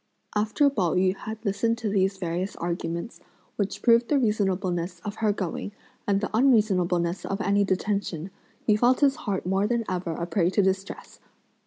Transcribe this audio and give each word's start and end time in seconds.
After 0.35 0.67
Pao 0.71 0.95
yü 0.95 1.15
had 1.15 1.45
listened 1.45 1.77
to 1.77 1.87
these 1.87 2.17
various 2.17 2.55
arguments, 2.55 3.19
which 3.55 3.83
proved 3.83 4.07
the 4.09 4.17
reasonableness 4.17 4.99
of 5.01 5.17
her 5.17 5.31
going 5.31 5.73
and 6.07 6.21
the 6.21 6.35
unreasonableness 6.35 7.23
of 7.23 7.39
any 7.39 7.63
detention, 7.63 8.31
he 8.65 8.75
felt 8.75 9.01
his 9.01 9.15
heart 9.29 9.45
more 9.45 9.67
than 9.67 9.85
ever 9.87 10.13
a 10.13 10.25
prey 10.25 10.49
to 10.49 10.61
distress. 10.63 11.19